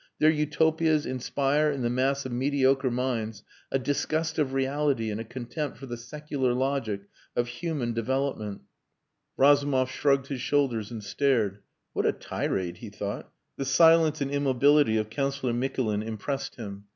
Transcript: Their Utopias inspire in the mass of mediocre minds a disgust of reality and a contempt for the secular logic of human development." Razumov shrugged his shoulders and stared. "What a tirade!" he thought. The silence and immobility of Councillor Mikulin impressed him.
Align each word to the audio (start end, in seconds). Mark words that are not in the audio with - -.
Their 0.17 0.31
Utopias 0.31 1.05
inspire 1.05 1.69
in 1.69 1.83
the 1.83 1.89
mass 1.91 2.25
of 2.25 2.31
mediocre 2.31 2.89
minds 2.89 3.43
a 3.71 3.77
disgust 3.77 4.39
of 4.39 4.51
reality 4.51 5.11
and 5.11 5.21
a 5.21 5.23
contempt 5.23 5.77
for 5.77 5.85
the 5.85 5.95
secular 5.95 6.55
logic 6.55 7.01
of 7.35 7.47
human 7.47 7.93
development." 7.93 8.61
Razumov 9.37 9.91
shrugged 9.91 10.25
his 10.25 10.41
shoulders 10.41 10.89
and 10.89 11.03
stared. 11.03 11.59
"What 11.93 12.07
a 12.07 12.13
tirade!" 12.13 12.77
he 12.77 12.89
thought. 12.89 13.31
The 13.57 13.65
silence 13.65 14.21
and 14.21 14.31
immobility 14.31 14.97
of 14.97 15.11
Councillor 15.11 15.53
Mikulin 15.53 16.01
impressed 16.01 16.55
him. 16.55 16.85